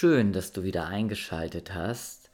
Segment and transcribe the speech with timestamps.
[0.00, 2.30] Schön, dass du wieder eingeschaltet hast.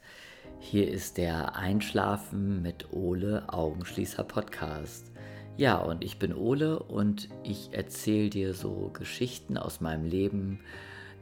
[0.61, 5.11] Hier ist der Einschlafen mit Ole Augenschließer Podcast.
[5.57, 10.61] Ja, und ich bin Ole und ich erzähle dir so Geschichten aus meinem Leben,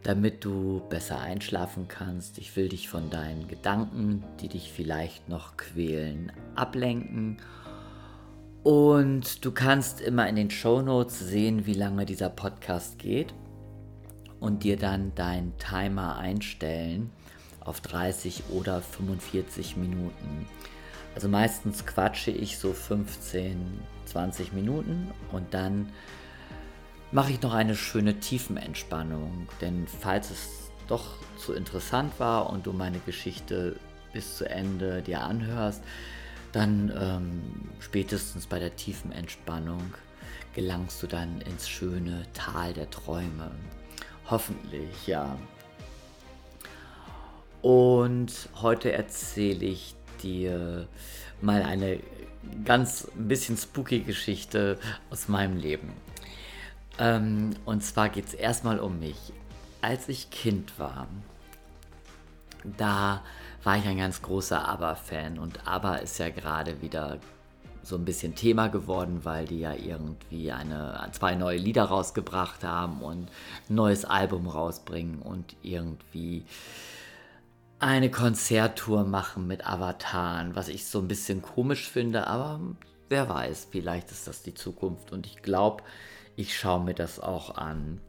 [0.03, 2.37] damit du besser einschlafen kannst.
[2.37, 7.37] Ich will dich von deinen Gedanken, die dich vielleicht noch quälen, ablenken.
[8.61, 13.33] Und du kannst immer in den Show Notes sehen, wie lange dieser Podcast geht
[14.39, 17.11] und dir dann deinen Timer einstellen
[17.61, 20.47] auf 30 oder 45 Minuten.
[21.15, 25.89] Also meistens quatsche ich so 15, 20 Minuten und dann
[27.11, 29.47] mache ich noch eine schöne Tiefenentspannung.
[29.61, 33.77] Denn falls es doch zu interessant war und du meine Geschichte
[34.13, 35.81] bis zu Ende dir anhörst,
[36.51, 39.93] dann ähm, spätestens bei der tiefen Entspannung
[40.53, 43.51] gelangst du dann ins schöne Tal der Träume.
[44.29, 45.37] Hoffentlich, ja.
[47.61, 50.87] Und heute erzähle ich dir
[51.41, 51.99] mal eine
[52.63, 54.77] ganz ein bisschen spooky Geschichte
[55.09, 55.93] aus meinem Leben.
[56.99, 59.17] Ähm, und zwar geht es erstmal um mich.
[59.81, 61.07] Als ich Kind war,
[62.63, 63.23] da
[63.63, 67.19] war ich ein ganz großer ABBA-Fan und ABBA ist ja gerade wieder
[67.85, 73.01] so ein bisschen Thema geworden, weil die ja irgendwie eine, zwei neue Lieder rausgebracht haben
[73.01, 73.29] und
[73.69, 76.45] ein neues Album rausbringen und irgendwie
[77.79, 82.59] eine Konzerttour machen mit Avataren, was ich so ein bisschen komisch finde, aber
[83.09, 85.83] wer weiß, vielleicht ist das die Zukunft und ich glaube,
[86.35, 88.01] ich schaue mir das auch an.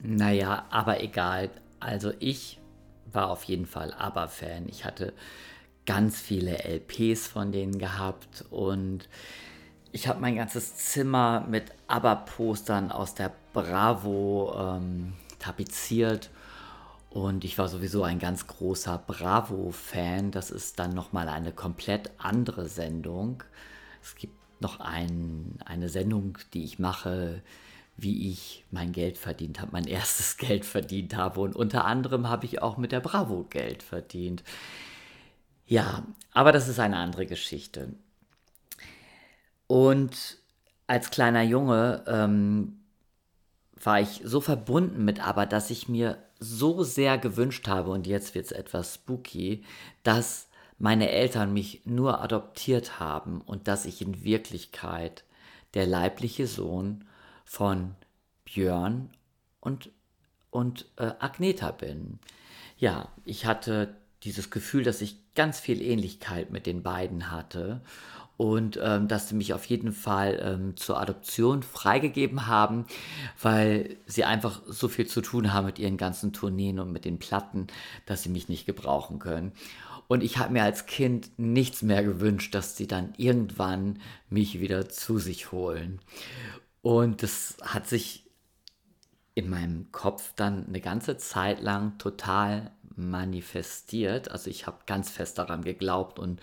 [0.00, 1.50] Naja, aber egal.
[1.80, 2.60] Also ich
[3.10, 4.68] war auf jeden Fall ABBA-Fan.
[4.68, 5.12] Ich hatte
[5.86, 9.08] ganz viele LPs von denen gehabt und
[9.92, 16.30] ich habe mein ganzes Zimmer mit ABBA-Postern aus der Bravo ähm, tapeziert
[17.16, 20.32] und ich war sowieso ein ganz großer Bravo-Fan.
[20.32, 23.42] Das ist dann nochmal eine komplett andere Sendung.
[24.02, 27.40] Es gibt noch ein, eine Sendung, die ich mache,
[27.96, 31.40] wie ich mein Geld verdient habe, mein erstes Geld verdient habe.
[31.40, 34.44] Und unter anderem habe ich auch mit der Bravo Geld verdient.
[35.66, 37.94] Ja, aber das ist eine andere Geschichte.
[39.66, 40.38] Und
[40.86, 42.80] als kleiner Junge ähm,
[43.82, 48.34] war ich so verbunden mit aber, dass ich mir so sehr gewünscht habe, und jetzt
[48.34, 49.64] wird es etwas spooky,
[50.02, 55.24] dass meine Eltern mich nur adoptiert haben und dass ich in Wirklichkeit
[55.74, 57.04] der leibliche Sohn
[57.44, 57.94] von
[58.44, 59.10] Björn
[59.60, 59.90] und,
[60.50, 62.18] und äh, Agneta bin.
[62.78, 67.80] Ja, ich hatte dieses Gefühl, dass ich ganz viel Ähnlichkeit mit den beiden hatte
[68.36, 72.84] und ähm, dass sie mich auf jeden Fall ähm, zur Adoption freigegeben haben,
[73.40, 77.18] weil sie einfach so viel zu tun haben mit ihren ganzen Tourneen und mit den
[77.18, 77.68] Platten,
[78.04, 79.52] dass sie mich nicht gebrauchen können.
[80.08, 84.88] Und ich habe mir als Kind nichts mehr gewünscht, dass sie dann irgendwann mich wieder
[84.88, 86.00] zu sich holen.
[86.82, 88.24] Und das hat sich
[89.34, 94.30] in meinem Kopf dann eine ganze Zeit lang total manifestiert.
[94.30, 96.40] Also ich habe ganz fest daran geglaubt und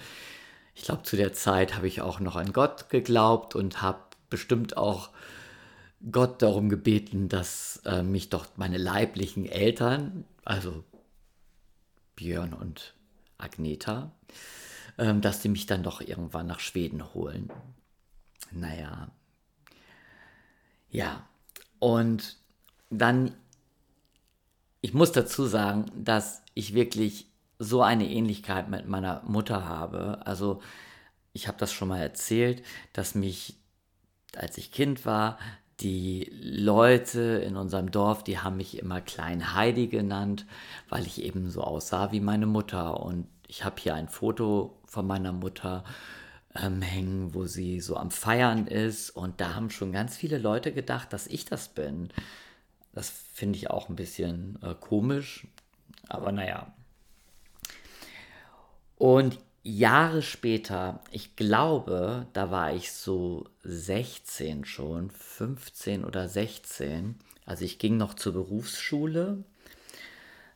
[0.76, 4.00] ich glaube, zu der Zeit habe ich auch noch an Gott geglaubt und habe
[4.30, 5.10] bestimmt auch
[6.12, 10.84] Gott darum gebeten, dass äh, mich doch meine leiblichen Eltern, also
[12.16, 12.94] Björn und
[13.38, 14.12] Agneta,
[14.98, 17.50] äh, dass sie mich dann doch irgendwann nach Schweden holen.
[18.52, 19.10] Naja.
[20.90, 21.28] Ja.
[21.80, 22.38] Und
[22.90, 23.36] dann,
[24.84, 27.28] ich muss dazu sagen, dass ich wirklich
[27.58, 30.20] so eine Ähnlichkeit mit meiner Mutter habe.
[30.28, 30.62] Also
[31.32, 33.56] ich habe das schon mal erzählt, dass mich,
[34.36, 35.40] als ich Kind war,
[35.80, 40.46] die Leute in unserem Dorf, die haben mich immer Klein Heidi genannt,
[40.90, 43.00] weil ich eben so aussah wie meine Mutter.
[43.00, 45.86] Und ich habe hier ein Foto von meiner Mutter
[46.62, 49.12] ähm, hängen, wo sie so am Feiern ist.
[49.12, 52.10] Und da haben schon ganz viele Leute gedacht, dass ich das bin.
[52.94, 55.48] Das finde ich auch ein bisschen äh, komisch.
[56.10, 56.74] Aber naja,
[59.04, 67.16] und Jahre später, ich glaube, da war ich so 16 schon, 15 oder 16.
[67.46, 69.44] Also ich ging noch zur Berufsschule.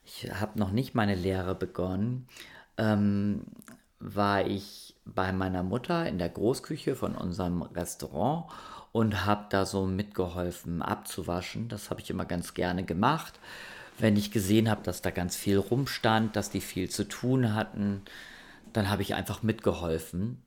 [0.06, 2.30] Ich habe noch nicht meine Lehre begonnen.
[2.78, 3.42] Ähm,
[4.00, 8.46] war ich bei meiner Mutter in der Großküche von unserem Restaurant
[8.98, 11.70] und habe da so mitgeholfen abzuwaschen.
[11.70, 13.40] Das habe ich immer ganz gerne gemacht
[14.00, 18.04] wenn ich gesehen habe, dass da ganz viel rumstand, dass die viel zu tun hatten,
[18.74, 20.42] dann habe ich einfach mitgeholfen.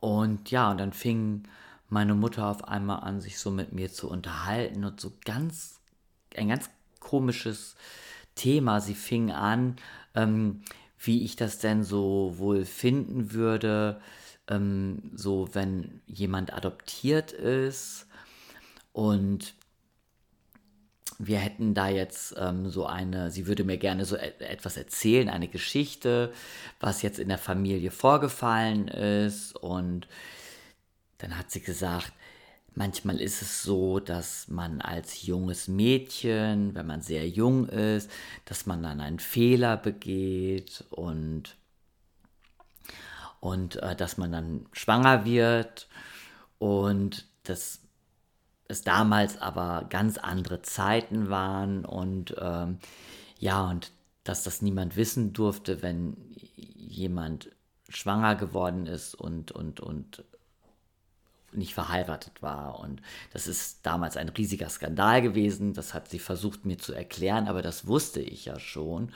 [0.00, 1.44] Und ja, und dann fing
[1.88, 5.80] meine Mutter auf einmal an, sich so mit mir zu unterhalten und so ganz,
[6.36, 6.70] ein ganz
[7.00, 7.74] komisches
[8.34, 8.80] Thema.
[8.80, 9.76] Sie fing an,
[10.14, 10.62] ähm,
[10.98, 14.00] wie ich das denn so wohl finden würde,
[14.48, 18.06] ähm, so wenn jemand adoptiert ist
[18.92, 19.54] und
[21.18, 25.28] wir hätten da jetzt ähm, so eine, sie würde mir gerne so et etwas erzählen,
[25.28, 26.32] eine Geschichte,
[26.80, 29.56] was jetzt in der Familie vorgefallen ist.
[29.56, 30.08] Und
[31.18, 32.12] dann hat sie gesagt,
[32.74, 38.10] manchmal ist es so, dass man als junges Mädchen, wenn man sehr jung ist,
[38.44, 41.56] dass man dann einen Fehler begeht und,
[43.46, 45.88] und äh, dass man dann schwanger wird.
[46.58, 47.80] Und das
[48.68, 52.78] es damals aber ganz andere Zeiten waren und ähm,
[53.38, 53.92] ja, und
[54.24, 56.16] dass das niemand wissen durfte, wenn
[56.56, 57.50] jemand
[57.88, 60.24] schwanger geworden ist und, und, und
[61.52, 62.80] nicht verheiratet war.
[62.80, 63.02] Und
[63.32, 65.74] das ist damals ein riesiger Skandal gewesen.
[65.74, 69.12] Das hat sie versucht mir zu erklären, aber das wusste ich ja schon.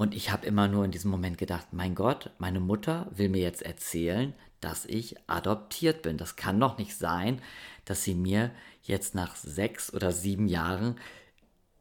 [0.00, 3.42] Und ich habe immer nur in diesem Moment gedacht, mein Gott, meine Mutter will mir
[3.42, 4.32] jetzt erzählen,
[4.62, 6.16] dass ich adoptiert bin.
[6.16, 7.42] Das kann doch nicht sein,
[7.84, 8.50] dass sie mir
[8.82, 10.96] jetzt nach sechs oder sieben Jahren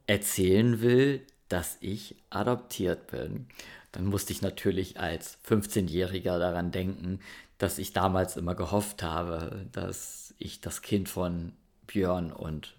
[0.06, 3.48] erzählen will, dass ich adoptiert bin.
[3.94, 7.22] Dann musste ich natürlich als 15-Jähriger daran denken,
[7.58, 11.54] dass ich damals immer gehofft habe, dass ich das Kind von
[11.88, 12.76] Björn und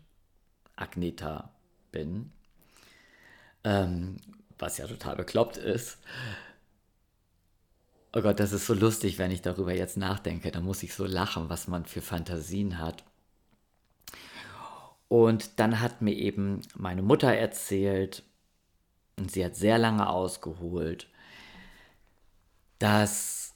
[0.77, 1.51] Agneta
[1.93, 2.31] bin.
[3.65, 4.19] Ähm,
[4.61, 5.99] was ja total bekloppt ist.
[8.13, 10.51] Oh Gott, das ist so lustig, wenn ich darüber jetzt nachdenke.
[10.51, 13.05] Da muss ich so lachen, was man für Fantasien hat.
[15.07, 18.23] Und dann hat mir eben meine Mutter erzählt,
[19.17, 21.09] und sie hat sehr lange ausgeholt,
[22.79, 23.55] dass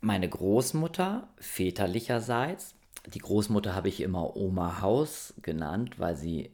[0.00, 2.74] meine Großmutter väterlicherseits,
[3.06, 6.50] die Großmutter habe ich immer Oma Haus genannt, weil sie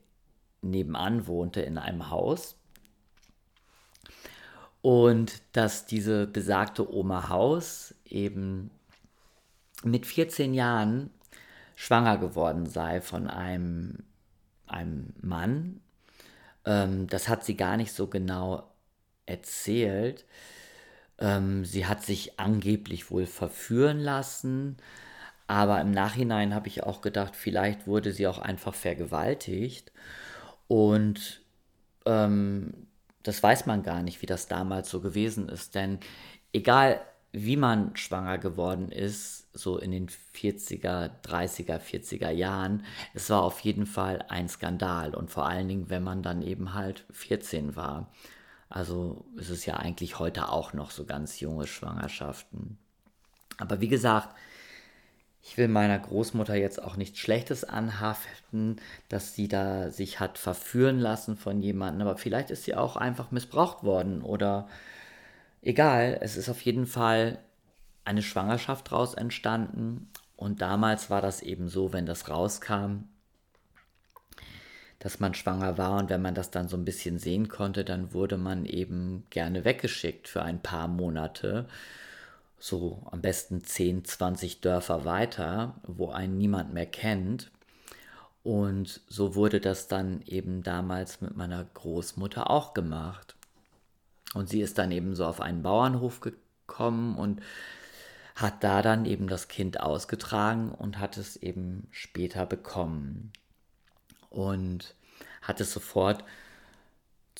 [0.62, 2.59] nebenan wohnte in einem Haus.
[4.82, 8.70] Und dass diese besagte Oma Haus eben
[9.82, 11.10] mit 14 Jahren
[11.76, 13.98] schwanger geworden sei von einem,
[14.66, 15.80] einem Mann.
[16.64, 18.70] Ähm, das hat sie gar nicht so genau
[19.26, 20.24] erzählt.
[21.18, 24.76] Ähm, sie hat sich angeblich wohl verführen lassen,
[25.46, 29.92] aber im Nachhinein habe ich auch gedacht, vielleicht wurde sie auch einfach vergewaltigt.
[30.68, 31.42] Und
[32.06, 32.86] ähm,
[33.22, 35.75] das weiß man gar nicht, wie das damals so gewesen ist.
[35.75, 35.99] Denn
[36.52, 37.00] egal
[37.32, 42.84] wie man schwanger geworden ist, so in den 40er, 30er, 40er Jahren,
[43.14, 46.75] es war auf jeden Fall ein Skandal und vor allen Dingen, wenn man dann eben
[46.75, 48.11] halt 14 war.
[48.69, 52.78] Also ist es ja eigentlich heute auch noch so ganz junge Schwangerschaften.
[53.58, 54.37] Aber wie gesagt,
[55.42, 58.76] ich will meiner Großmutter jetzt auch nichts Schlechtes anhaften,
[59.08, 63.31] dass sie da sich hat verführen lassen von jemandem, aber vielleicht ist sie auch einfach
[63.31, 64.69] missbraucht worden oder
[65.62, 67.38] egal, es ist auf jeden Fall
[68.04, 70.10] eine Schwangerschaft daraus entstanden.
[70.37, 73.04] Und damals war das eben so, wenn das rauskam,
[74.98, 78.12] dass man schwanger war und wenn man das dann so ein bisschen sehen konnte, dann
[78.12, 81.66] wurde man eben gerne weggeschickt für ein paar Monate.
[82.60, 87.50] So am besten 10, 20 Dörfer weiter, wo einen niemand mehr kennt.
[88.42, 93.34] Und so wurde das dann eben damals mit meiner Großmutter auch gemacht.
[94.34, 97.40] Und sie ist dann eben so auf einen Bauernhof gekommen und
[98.37, 103.32] hat da dann eben das Kind ausgetragen und hat es eben später bekommen.
[104.28, 104.94] Und
[105.42, 106.25] hat es sofort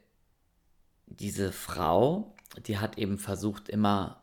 [1.07, 2.33] diese Frau,
[2.65, 4.21] die hat eben versucht, immer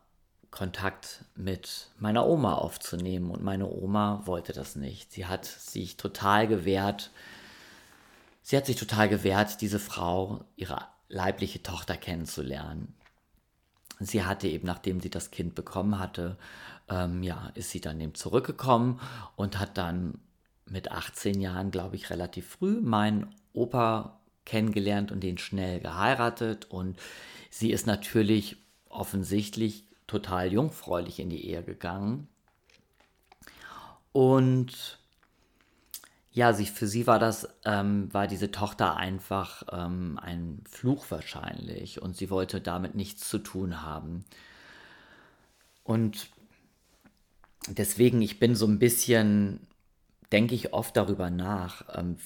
[0.50, 5.12] Kontakt mit meiner Oma aufzunehmen und meine Oma wollte das nicht.
[5.12, 7.10] Sie hat sich total gewehrt.
[8.42, 12.94] Sie hat sich total gewehrt, diese Frau, ihre leibliche Tochter kennenzulernen.
[14.00, 16.38] Sie hatte eben, nachdem sie das Kind bekommen hatte,
[16.88, 19.00] ähm, ja, ist sie dann eben zurückgekommen
[19.36, 20.20] und hat dann
[20.66, 26.66] mit 18 Jahren, glaube ich, relativ früh meinen Opa kennengelernt und den schnell geheiratet.
[26.70, 26.98] Und
[27.50, 28.56] sie ist natürlich
[28.88, 32.28] offensichtlich total jungfräulich in die Ehe gegangen.
[34.12, 34.98] Und
[36.32, 42.00] ja, sie, für sie war das, ähm, war diese Tochter einfach ähm, ein Fluch wahrscheinlich
[42.00, 44.24] und sie wollte damit nichts zu tun haben.
[45.84, 46.28] Und
[47.66, 49.66] deswegen, ich bin so ein bisschen,
[50.32, 51.84] denke ich oft darüber nach.
[51.98, 52.16] Ähm,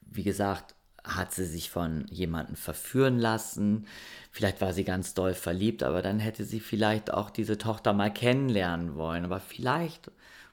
[0.00, 3.86] wie gesagt, hat sie sich von jemandem verführen lassen.
[4.30, 8.12] Vielleicht war sie ganz doll verliebt, aber dann hätte sie vielleicht auch diese Tochter mal
[8.12, 9.24] kennenlernen wollen.
[9.24, 10.10] Aber vielleicht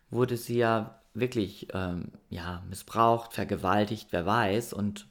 [0.10, 4.74] wurde sie ja wirklich ähm, ja, missbraucht, vergewaltigt, wer weiß.
[4.74, 5.08] Und,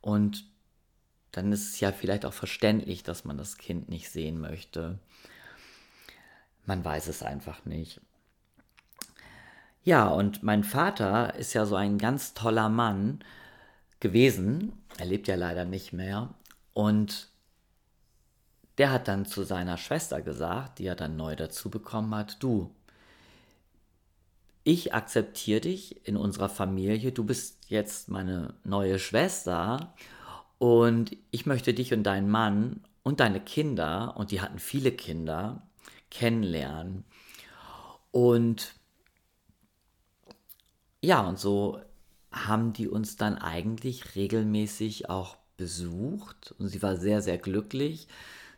[0.00, 0.46] und
[1.32, 4.98] dann ist es ja vielleicht auch verständlich, dass man das Kind nicht sehen möchte.
[6.64, 8.00] Man weiß es einfach nicht.
[9.84, 13.20] Ja, und mein Vater ist ja so ein ganz toller Mann
[14.00, 14.72] gewesen.
[14.98, 16.34] Er lebt ja leider nicht mehr.
[16.72, 17.28] Und
[18.78, 22.74] der hat dann zu seiner Schwester gesagt, die er dann neu dazu bekommen hat, du,
[24.64, 29.94] ich akzeptiere dich in unserer Familie, du bist jetzt meine neue Schwester
[30.58, 35.62] und ich möchte dich und deinen Mann und deine Kinder, und die hatten viele Kinder,
[36.10, 37.04] kennenlernen.
[38.10, 38.74] Und
[41.04, 41.80] ja, und so
[42.32, 48.08] haben die uns dann eigentlich regelmäßig auch besucht und sie war sehr, sehr glücklich.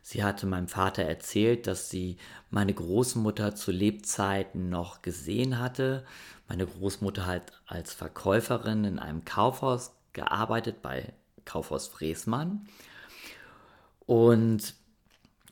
[0.02, 2.16] Sie hatte meinem Vater erzählt, dass sie
[2.50, 6.04] meine Großmutter zu Lebzeiten noch gesehen hatte.
[6.48, 11.12] Meine Großmutter hat als Verkäuferin in einem Kaufhaus gearbeitet, bei
[11.44, 12.68] Kaufhaus Fräsmann.
[14.06, 14.74] Und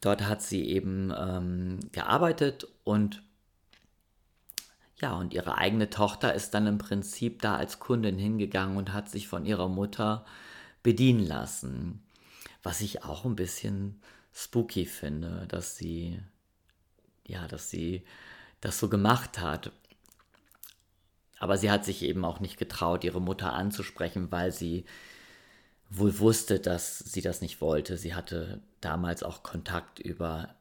[0.01, 3.24] dort hat sie eben ähm, gearbeitet und
[5.01, 9.09] ja, und ihre eigene Tochter ist dann im Prinzip da als Kundin hingegangen und hat
[9.09, 10.25] sich von ihrer Mutter
[10.83, 12.03] bedienen lassen.
[12.63, 14.01] Was ich auch ein bisschen
[14.33, 16.21] spooky finde, dass sie,
[17.27, 18.05] ja, dass sie
[18.61, 19.73] das so gemacht hat.
[21.39, 24.85] Aber sie hat sich eben auch nicht getraut, ihre Mutter anzusprechen, weil sie
[25.91, 27.99] wohl wusste, dass sie das nicht wollte.
[27.99, 30.55] Sie hatte damals auch Kontakt über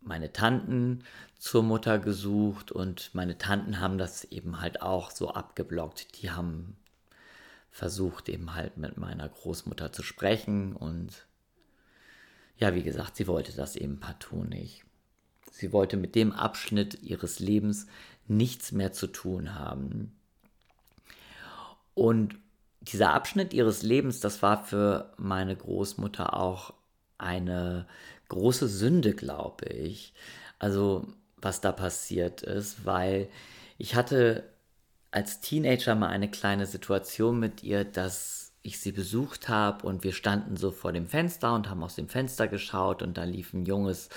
[0.00, 1.04] meine Tanten
[1.38, 6.20] zur Mutter gesucht und meine Tanten haben das eben halt auch so abgeblockt.
[6.20, 6.76] Die haben
[7.70, 11.26] versucht eben halt mit meiner Großmutter zu sprechen und
[12.56, 14.84] ja, wie gesagt, sie wollte das eben partout nicht.
[15.50, 17.86] Sie wollte mit dem Abschnitt ihres Lebens
[18.26, 20.16] nichts mehr zu tun haben.
[21.94, 22.36] Und
[22.80, 26.74] dieser Abschnitt ihres Lebens, das war für meine Großmutter auch
[27.18, 27.86] eine
[28.30, 30.14] große Sünde, glaube ich.
[30.58, 31.06] Also,
[31.36, 33.28] was da passiert ist, weil
[33.76, 34.44] ich hatte
[35.10, 40.12] als Teenager mal eine kleine Situation mit ihr, dass ich sie besucht habe und wir
[40.12, 43.64] standen so vor dem Fenster und haben aus dem Fenster geschaut und da lief ein
[43.64, 44.10] junges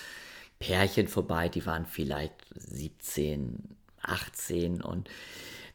[0.60, 5.10] Pärchen vorbei, die waren vielleicht 17, 18 und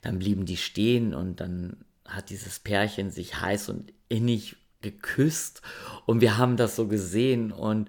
[0.02, 5.62] dann blieben die stehen und dann hat dieses Pärchen sich heiß und innig geküsst
[6.06, 7.88] und wir haben das so gesehen und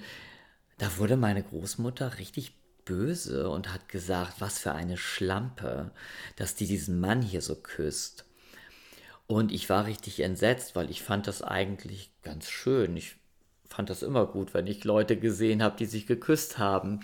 [0.79, 2.53] da wurde meine Großmutter richtig
[2.85, 5.91] böse und hat gesagt, was für eine Schlampe,
[6.37, 8.25] dass die diesen Mann hier so küsst.
[9.27, 12.97] Und ich war richtig entsetzt, weil ich fand das eigentlich ganz schön.
[12.97, 13.17] Ich
[13.67, 17.01] fand das immer gut, wenn ich Leute gesehen habe, die sich geküsst haben.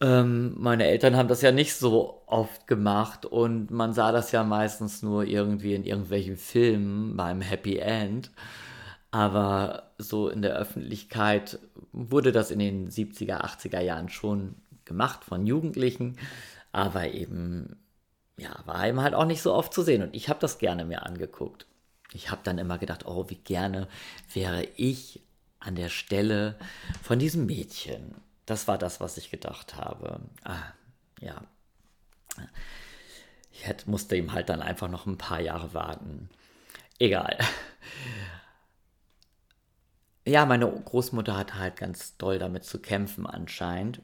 [0.00, 4.42] Ähm, meine Eltern haben das ja nicht so oft gemacht und man sah das ja
[4.42, 8.30] meistens nur irgendwie in irgendwelchen Filmen beim Happy End.
[9.14, 11.60] Aber so in der Öffentlichkeit
[11.92, 16.18] wurde das in den 70er, 80er Jahren schon gemacht von Jugendlichen,
[16.72, 17.76] aber eben,
[18.36, 20.02] ja, war eben halt auch nicht so oft zu sehen.
[20.02, 21.66] Und ich habe das gerne mir angeguckt.
[22.12, 23.86] Ich habe dann immer gedacht, oh, wie gerne
[24.32, 25.22] wäre ich
[25.60, 26.56] an der Stelle
[27.00, 28.16] von diesem Mädchen.
[28.46, 30.18] Das war das, was ich gedacht habe.
[30.42, 30.72] Ah,
[31.20, 31.40] ja.
[33.52, 36.30] Ich hätte, musste ihm halt dann einfach noch ein paar Jahre warten.
[36.98, 37.38] Egal.
[40.26, 44.00] Ja, meine Großmutter hatte halt ganz doll damit zu kämpfen anscheinend.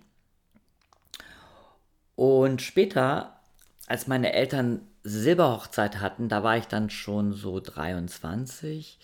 [2.14, 3.40] Und später,
[3.86, 8.98] als meine Eltern Silberhochzeit hatten, da war ich dann schon so 23.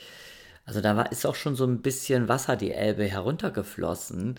[0.66, 4.38] Also da war, ist auch schon so ein bisschen Wasser die Elbe heruntergeflossen.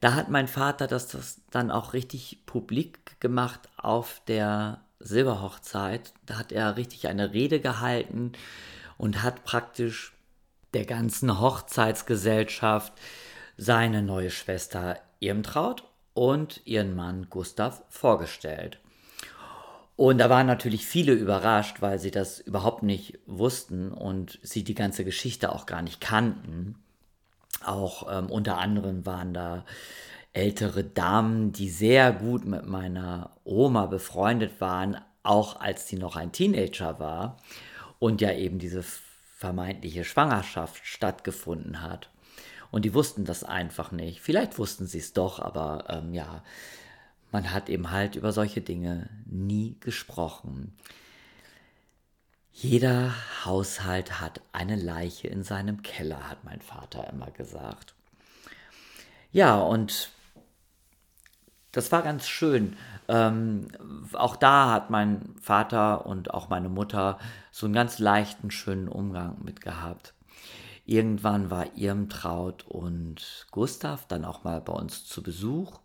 [0.00, 6.12] Da hat mein Vater das, das dann auch richtig publik gemacht auf der Silberhochzeit.
[6.26, 8.32] Da hat er richtig eine Rede gehalten
[8.98, 10.12] und hat praktisch
[10.74, 12.92] der ganzen Hochzeitsgesellschaft
[13.56, 15.84] seine neue Schwester Irmtraut
[16.14, 18.78] und ihren Mann Gustav vorgestellt.
[19.96, 24.76] Und da waren natürlich viele überrascht, weil sie das überhaupt nicht wussten und sie die
[24.76, 26.76] ganze Geschichte auch gar nicht kannten.
[27.64, 29.64] Auch ähm, unter anderem waren da
[30.32, 36.30] ältere Damen, die sehr gut mit meiner Oma befreundet waren, auch als sie noch ein
[36.30, 37.38] Teenager war
[37.98, 38.84] und ja eben diese
[39.38, 42.10] vermeintliche Schwangerschaft stattgefunden hat.
[42.72, 44.20] Und die wussten das einfach nicht.
[44.20, 46.42] Vielleicht wussten sie es doch, aber ähm, ja,
[47.30, 50.76] man hat eben halt über solche Dinge nie gesprochen.
[52.52, 53.14] Jeder
[53.44, 57.94] Haushalt hat eine Leiche in seinem Keller, hat mein Vater immer gesagt.
[59.30, 60.10] Ja, und
[61.72, 62.76] das war ganz schön.
[63.08, 63.68] Ähm,
[64.12, 67.18] auch da hat mein Vater und auch meine Mutter
[67.50, 70.14] so einen ganz leichten, schönen Umgang mit gehabt.
[70.86, 75.80] Irgendwann war Irmtraut und Gustav dann auch mal bei uns zu Besuch.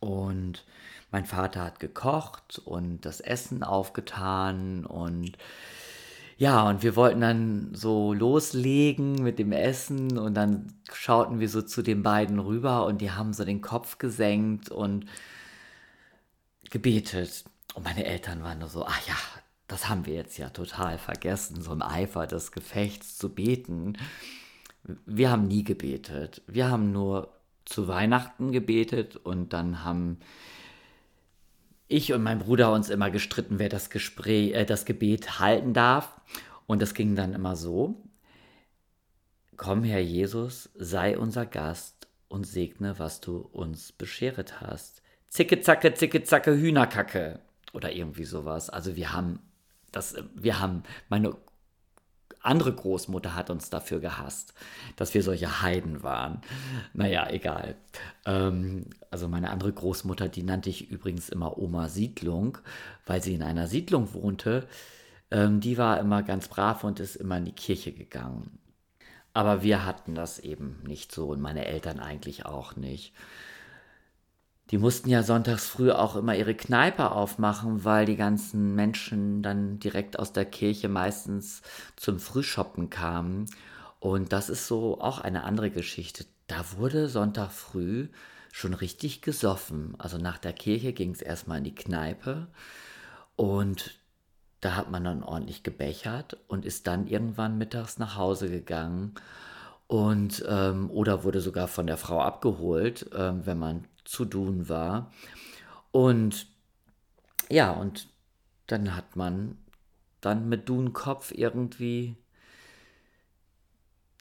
[0.00, 0.64] Und
[1.10, 5.38] mein Vater hat gekocht und das Essen aufgetan und
[6.38, 11.62] ja, und wir wollten dann so loslegen mit dem Essen und dann schauten wir so
[11.62, 15.06] zu den beiden rüber und die haben so den Kopf gesenkt und
[16.70, 17.44] gebetet.
[17.74, 19.16] Und meine Eltern waren nur so, ach ja,
[19.66, 23.96] das haben wir jetzt ja total vergessen, so im Eifer des Gefechts zu beten.
[25.06, 26.42] Wir haben nie gebetet.
[26.46, 27.32] Wir haben nur
[27.64, 30.18] zu Weihnachten gebetet und dann haben
[31.88, 36.20] ich und mein Bruder uns immer gestritten, wer das Gespräch, äh, das Gebet halten darf.
[36.66, 38.02] Und das ging dann immer so:
[39.56, 45.02] Komm, Herr Jesus, sei unser Gast und segne, was du uns bescheret hast.
[45.28, 47.40] Zicke, zacke, zicke, zacke, Hühnerkacke.
[47.72, 48.70] Oder irgendwie sowas.
[48.70, 49.40] Also wir haben
[49.92, 51.36] das, wir haben, meine
[52.42, 54.54] andere Großmutter hat uns dafür gehasst,
[54.96, 56.40] dass wir solche Heiden waren.
[56.94, 57.76] Naja, egal.
[58.24, 62.58] Ähm, also meine andere Großmutter, die nannte ich übrigens immer Oma Siedlung,
[63.06, 64.66] weil sie in einer Siedlung wohnte.
[65.30, 68.58] Ähm, die war immer ganz brav und ist immer in die Kirche gegangen.
[69.32, 73.12] Aber wir hatten das eben nicht so und meine Eltern eigentlich auch nicht.
[74.70, 79.78] Die mussten ja sonntags früh auch immer ihre Kneipe aufmachen, weil die ganzen Menschen dann
[79.78, 81.62] direkt aus der Kirche meistens
[81.94, 83.46] zum Frühshoppen kamen.
[84.00, 86.26] Und das ist so auch eine andere Geschichte.
[86.48, 88.08] Da wurde Sonntag früh
[88.52, 89.94] schon richtig gesoffen.
[89.98, 92.48] Also nach der Kirche ging es erstmal in die Kneipe
[93.36, 93.98] und
[94.60, 99.14] da hat man dann ordentlich gebechert und ist dann irgendwann mittags nach Hause gegangen
[99.86, 105.12] und ähm, oder wurde sogar von der Frau abgeholt, ähm, wenn man zu tun war.
[105.90, 106.46] Und
[107.48, 108.08] ja, und
[108.66, 109.56] dann hat man
[110.20, 112.16] dann mit Dunkopf irgendwie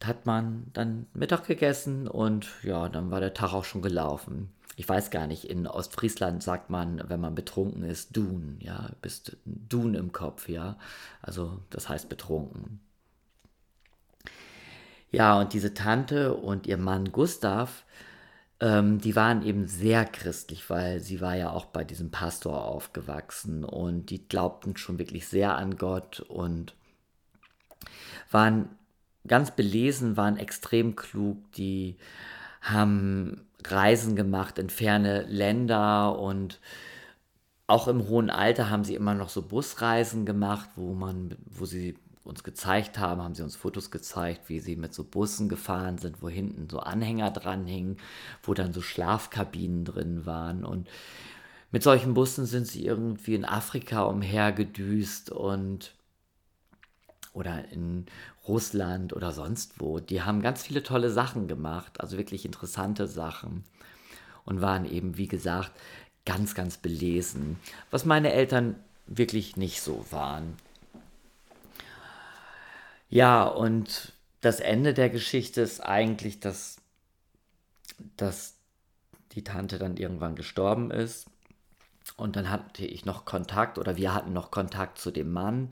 [0.04, 4.52] hat man dann Mittag gegessen und ja, dann war der Tag auch schon gelaufen.
[4.76, 9.38] Ich weiß gar nicht, in Ostfriesland sagt man, wenn man betrunken ist, Dun, ja, bist
[9.46, 10.78] Dun im Kopf, ja.
[11.22, 12.82] Also das heißt betrunken.
[15.12, 17.86] Ja, und diese Tante und ihr Mann Gustav,
[18.60, 23.64] ähm, die waren eben sehr christlich, weil sie war ja auch bei diesem Pastor aufgewachsen
[23.64, 26.74] und die glaubten schon wirklich sehr an Gott und
[28.32, 28.70] waren
[29.28, 31.98] ganz belesen, waren extrem klug, die
[32.62, 36.60] haben Reisen gemacht in ferne Länder und
[37.68, 41.98] auch im hohen Alter haben sie immer noch so Busreisen gemacht, wo man, wo sie
[42.26, 46.22] uns gezeigt haben, haben sie uns Fotos gezeigt, wie sie mit so Bussen gefahren sind,
[46.22, 47.98] wo hinten so Anhänger dran hingen,
[48.44, 50.66] wo dann so Schlafkabinen drin waren.
[50.66, 50.90] Und
[51.72, 55.94] mit solchen Bussen sind sie irgendwie in Afrika umhergedüst und
[57.34, 58.06] oder in
[58.48, 60.00] Russland oder sonst wo.
[60.00, 63.66] Die haben ganz viele tolle Sachen gemacht, also wirklich interessante Sachen
[64.46, 65.72] und waren eben, wie gesagt,
[66.26, 67.58] ganz, ganz belesen,
[67.92, 70.56] was meine Eltern wirklich nicht so waren.
[73.10, 76.78] Ja, und das Ende der Geschichte ist eigentlich, dass,
[78.18, 78.56] dass
[79.32, 81.28] die Tante dann irgendwann gestorben ist
[82.18, 85.70] und dann hatte ich noch Kontakt oder wir hatten noch Kontakt zu dem Mann.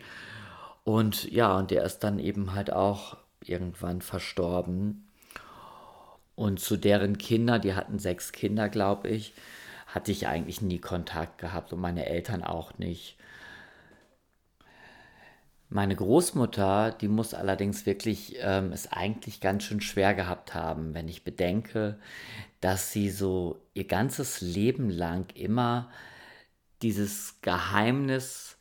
[0.84, 5.08] Und ja, und der ist dann eben halt auch irgendwann verstorben.
[6.36, 9.34] Und zu deren Kinder, die hatten sechs Kinder, glaube ich,
[9.88, 13.15] hatte ich eigentlich nie Kontakt gehabt und meine Eltern auch nicht.
[15.73, 21.07] Meine Großmutter, die muss allerdings wirklich ähm, es eigentlich ganz schön schwer gehabt haben, wenn
[21.07, 21.97] ich bedenke,
[22.62, 25.89] dass sie so ihr ganzes Leben lang immer
[26.83, 28.57] dieses Geheimnis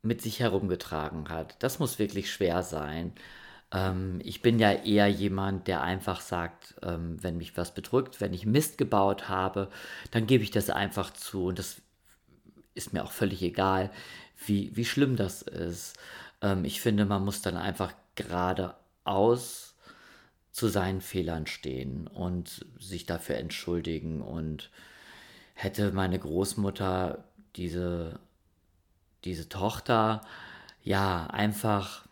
[0.00, 1.62] mit sich herumgetragen hat.
[1.62, 3.12] Das muss wirklich schwer sein.
[3.70, 8.32] Ähm, ich bin ja eher jemand, der einfach sagt, ähm, wenn mich was bedrückt, wenn
[8.32, 9.68] ich Mist gebaut habe,
[10.12, 11.44] dann gebe ich das einfach zu.
[11.44, 11.82] Und das
[12.74, 13.90] ist mir auch völlig egal,
[14.44, 15.96] wie, wie schlimm das ist.
[16.42, 19.74] Ähm, ich finde, man muss dann einfach geradeaus
[20.52, 24.22] zu seinen Fehlern stehen und sich dafür entschuldigen.
[24.22, 24.70] Und
[25.54, 27.24] hätte meine Großmutter
[27.56, 28.18] diese,
[29.24, 30.22] diese Tochter
[30.82, 32.06] ja einfach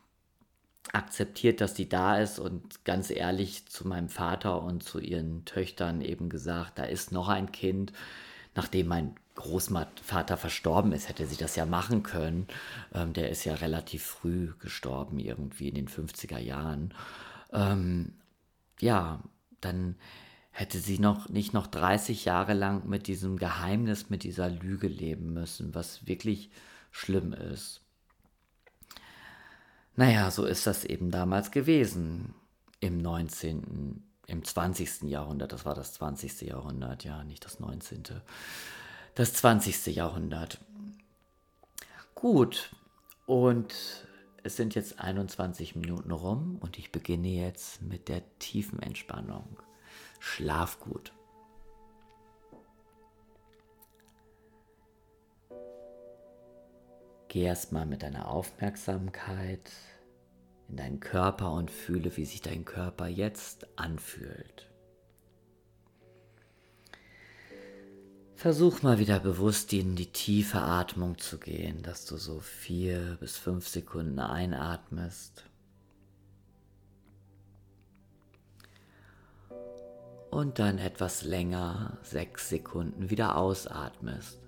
[0.92, 6.00] akzeptiert, dass die da ist und ganz ehrlich zu meinem Vater und zu ihren Töchtern
[6.00, 7.92] eben gesagt, da ist noch ein Kind,
[8.54, 12.46] nachdem mein Großvater verstorben ist, hätte sie das ja machen können.
[12.94, 16.94] Ähm, der ist ja relativ früh gestorben, irgendwie in den 50er Jahren.
[17.52, 18.12] Ähm,
[18.80, 19.20] ja,
[19.60, 19.96] dann
[20.50, 25.32] hätte sie noch nicht noch 30 Jahre lang mit diesem Geheimnis, mit dieser Lüge leben
[25.32, 26.50] müssen, was wirklich
[26.92, 27.80] schlimm ist.
[29.96, 32.34] Naja, so ist das eben damals gewesen
[32.80, 35.02] im 19., im 20.
[35.02, 35.52] Jahrhundert.
[35.52, 36.42] Das war das 20.
[36.42, 38.04] Jahrhundert, ja, nicht das 19.
[39.14, 39.94] Das 20.
[39.94, 40.58] Jahrhundert.
[42.16, 42.74] Gut,
[43.26, 43.72] und
[44.42, 49.60] es sind jetzt 21 Minuten rum und ich beginne jetzt mit der tiefen Entspannung.
[50.18, 51.12] Schlaf gut.
[57.28, 59.70] Geh erstmal mit deiner Aufmerksamkeit
[60.68, 64.73] in deinen Körper und fühle, wie sich dein Körper jetzt anfühlt.
[68.44, 73.38] Versuch mal wieder bewusst in die tiefe Atmung zu gehen, dass du so vier bis
[73.38, 75.46] fünf Sekunden einatmest.
[80.30, 84.38] Und dann etwas länger, sechs Sekunden, wieder ausatmest.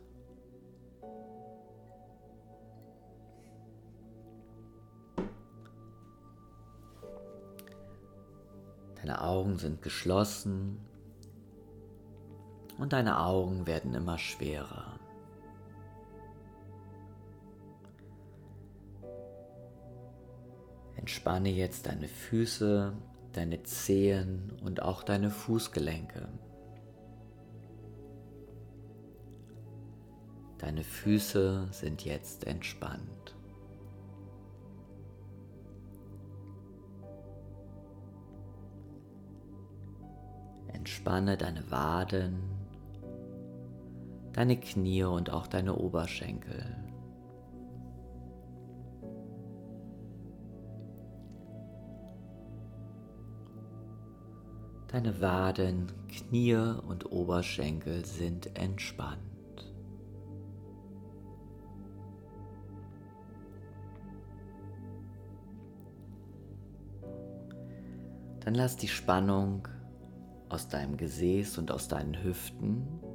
[8.96, 10.86] Deine Augen sind geschlossen
[12.78, 14.98] und deine Augen werden immer schwerer.
[20.96, 22.92] Entspanne jetzt deine Füße,
[23.32, 26.28] deine Zehen und auch deine Fußgelenke.
[30.58, 33.36] Deine Füße sind jetzt entspannt.
[40.72, 42.55] Entspanne deine Waden,
[44.36, 46.62] deine Knie und auch deine Oberschenkel.
[54.88, 59.20] Deine Waden, Knie und Oberschenkel sind entspannt.
[68.40, 69.66] Dann lass die Spannung
[70.50, 73.05] aus deinem Gesäß und aus deinen Hüften.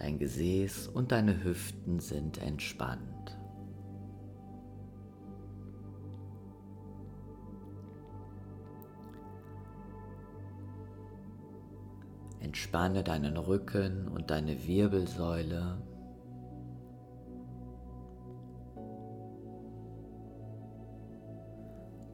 [0.00, 3.38] Dein Gesäß und deine Hüften sind entspannt.
[12.40, 15.82] Entspanne deinen Rücken und deine Wirbelsäule.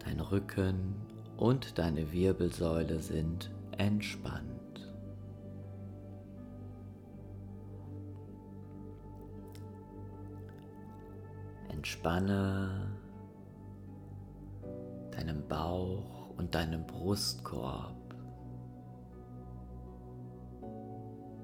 [0.05, 0.96] Dein Rücken
[1.37, 4.56] und deine Wirbelsäule sind entspannt.
[12.07, 12.87] Entspanne
[15.11, 17.97] deinen Bauch und deinen Brustkorb.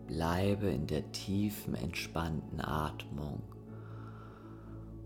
[0.07, 3.43] Bleibe in der tiefen, entspannten Atmung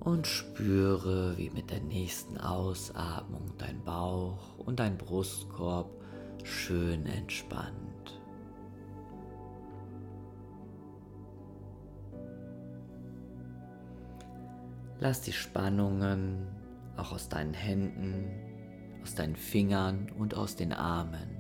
[0.00, 5.88] und spüre, wie mit der nächsten Ausatmung dein Bauch und dein Brustkorb
[6.44, 8.20] schön entspannt.
[14.98, 16.46] Lass die Spannungen
[16.96, 18.30] auch aus deinen Händen,
[19.02, 21.36] aus deinen Fingern und aus den Armen.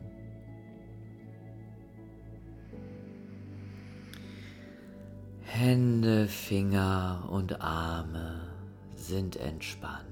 [5.40, 8.42] Hände, Finger und Arme
[8.94, 10.04] sind entspannt.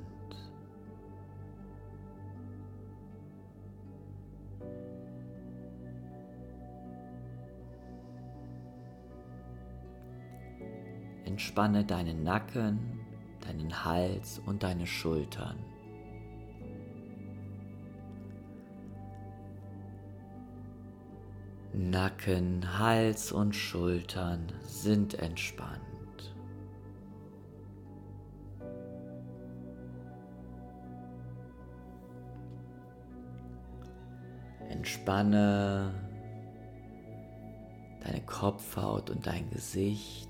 [11.27, 13.04] Entspanne deinen Nacken
[13.45, 15.59] deinen Hals und deine Schultern.
[21.73, 25.81] Nacken, Hals und Schultern sind entspannt.
[34.69, 35.93] Entspanne
[38.05, 40.29] deine Kopfhaut und dein Gesicht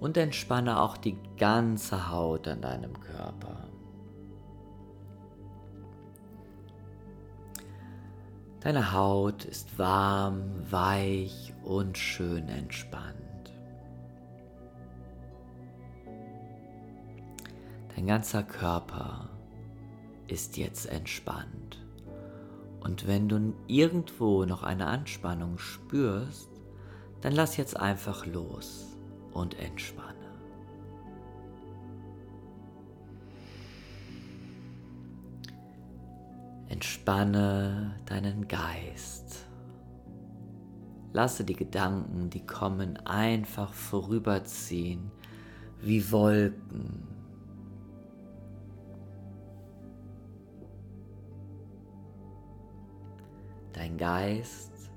[0.00, 3.68] und entspanne auch die ganze Haut an deinem Körper.
[8.60, 13.16] Deine Haut ist warm, weich und schön entspannt.
[17.94, 19.28] Dein ganzer Körper
[20.28, 21.78] ist jetzt entspannt.
[22.80, 26.48] Und wenn du irgendwo noch eine Anspannung spürst,
[27.20, 28.89] dann lass jetzt einfach los
[29.32, 30.16] und entspanne.
[36.68, 39.46] Entspanne deinen Geist.
[41.12, 45.10] Lasse die Gedanken, die kommen, einfach vorüberziehen
[45.82, 47.08] wie Wolken.
[53.72, 54.90] Dein Geist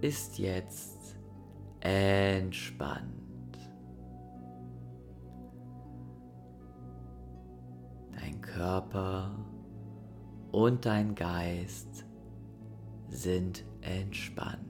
[0.00, 1.16] ist jetzt
[1.80, 3.23] entspannt.
[8.44, 9.30] Körper
[10.52, 12.04] und dein Geist
[13.08, 14.60] sind entspannt.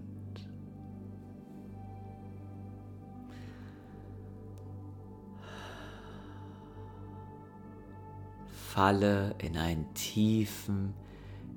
[8.47, 10.95] Falle in einen tiefen,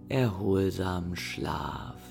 [0.09, 2.01] erholsamen Schlaf.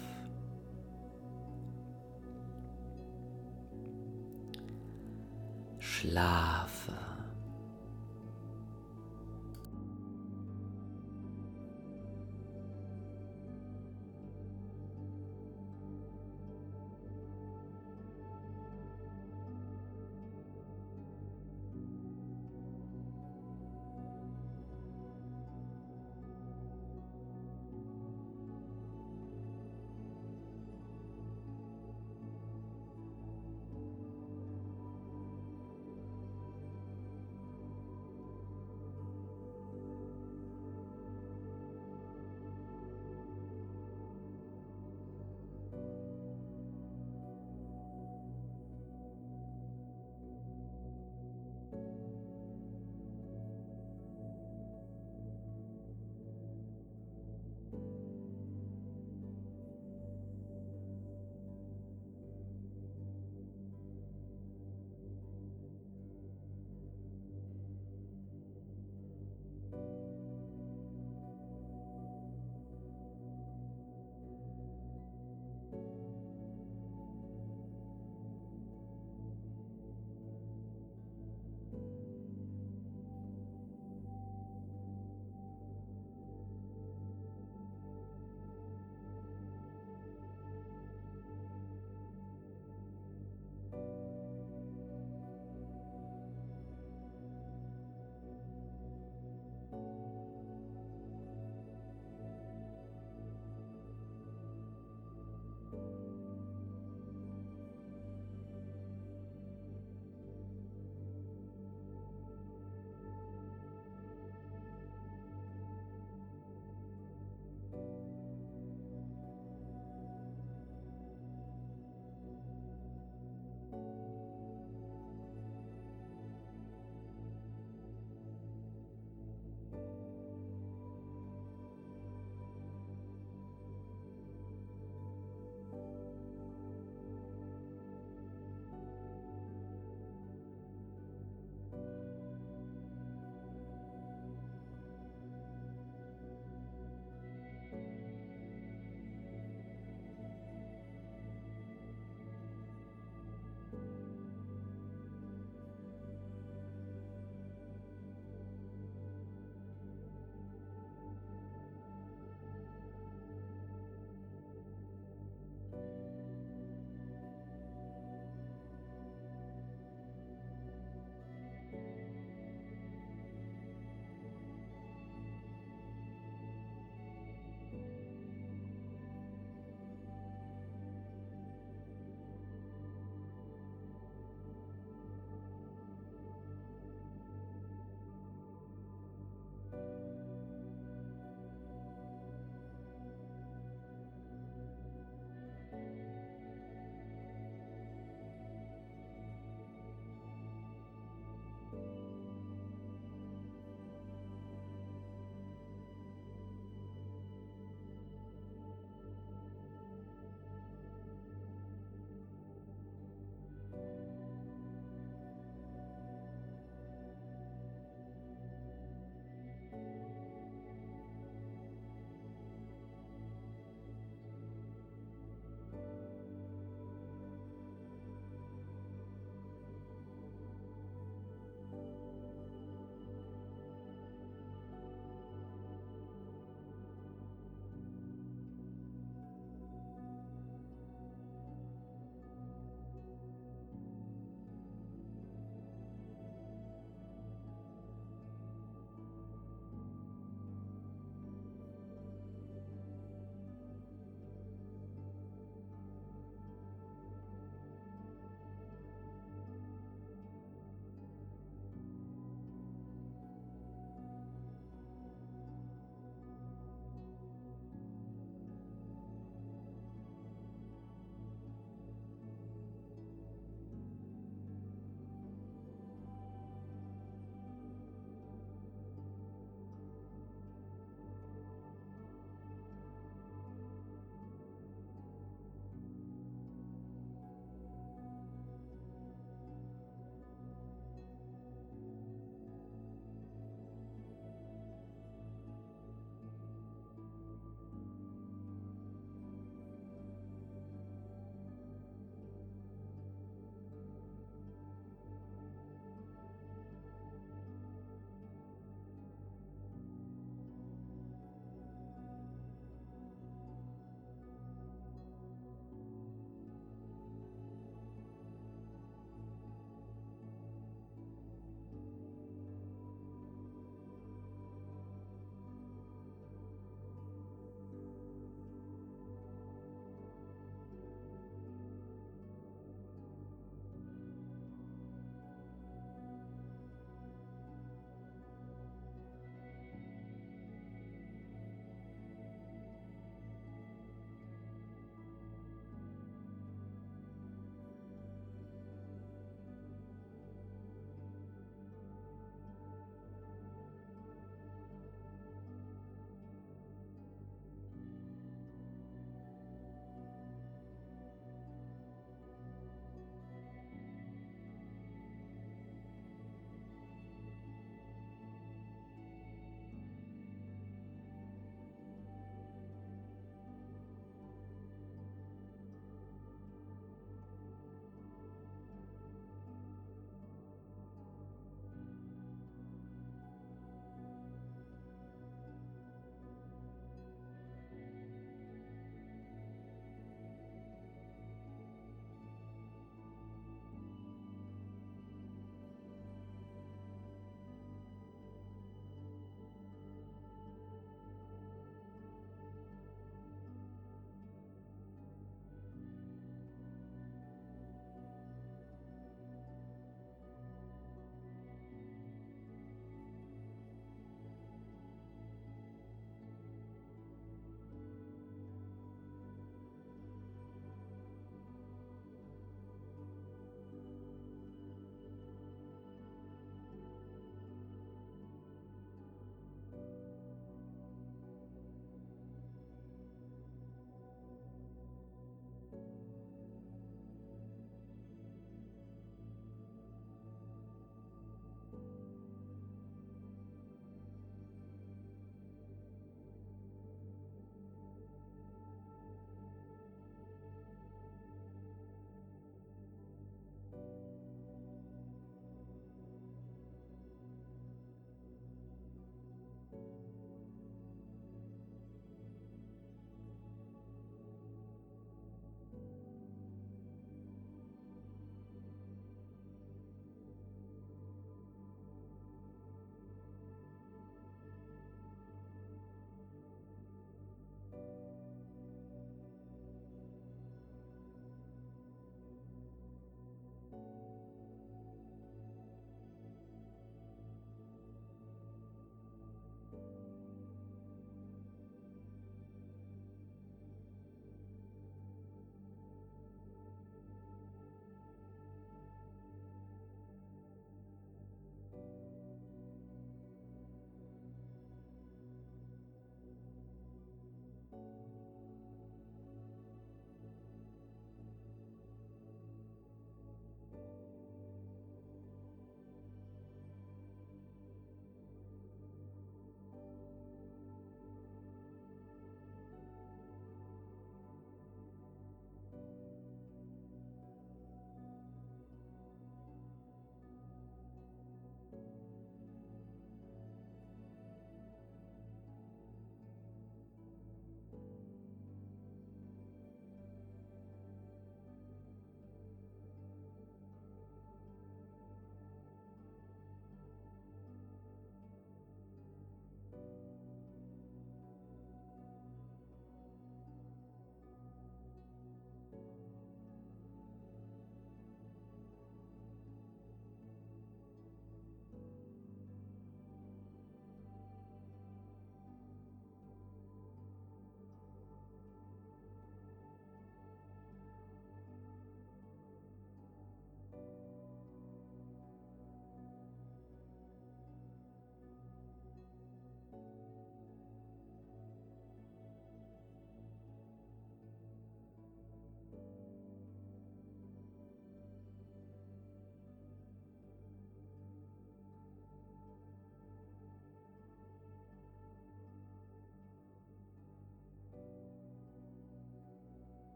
[5.79, 6.76] Schlafe.